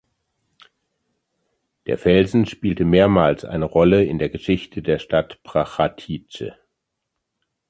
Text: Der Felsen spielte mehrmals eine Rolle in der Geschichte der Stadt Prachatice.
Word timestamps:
Der 1.85 1.95
Felsen 1.99 2.47
spielte 2.47 2.85
mehrmals 2.85 3.45
eine 3.45 3.65
Rolle 3.65 4.03
in 4.03 4.17
der 4.17 4.29
Geschichte 4.29 4.81
der 4.81 4.97
Stadt 4.97 5.43
Prachatice. 5.43 6.53